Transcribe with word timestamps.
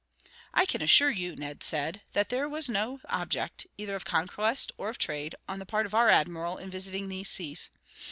"I 0.51 0.65
can 0.65 0.81
assure 0.81 1.11
you," 1.11 1.35
Ned 1.35 1.61
said, 1.61 2.01
"that 2.13 2.29
there 2.29 2.49
was 2.49 2.67
no 2.67 2.99
object, 3.07 3.67
either 3.77 3.93
of 3.95 4.03
conquest 4.03 4.71
or 4.75 4.89
of 4.89 4.97
trade, 4.97 5.35
on 5.47 5.59
the 5.59 5.65
part 5.67 5.85
of 5.85 5.93
our 5.93 6.09
admiral 6.09 6.57
in 6.57 6.71
visiting 6.71 7.07
these 7.07 7.29
seas. 7.29 7.69